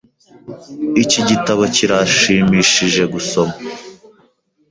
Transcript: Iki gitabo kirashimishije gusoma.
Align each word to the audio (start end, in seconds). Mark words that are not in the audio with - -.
Iki 1.03 1.19
gitabo 1.29 1.63
kirashimishije 1.75 3.03
gusoma. 3.13 3.55